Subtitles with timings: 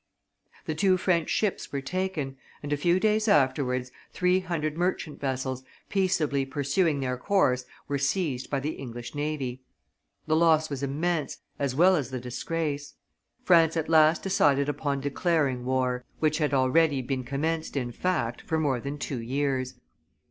[0.65, 5.61] The two French ships were taken; and a few days afterwards, three hundred merchant vessels,
[5.89, 9.61] peaceably pursuing their course, were seized by the English navy.
[10.25, 12.95] The loss was immense, as well as the disgrace.
[13.43, 18.57] France at last decided upon declaring war, which had already been commenced in fact for
[18.57, 19.75] more than two years.